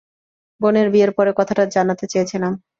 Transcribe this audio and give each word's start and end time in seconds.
বোনের 0.61 0.87
বিয়ের 0.93 1.11
পরে 1.17 1.31
কথাটা 1.39 1.63
জানাতে 1.75 2.05
চেয়েছিলাম। 2.07 2.53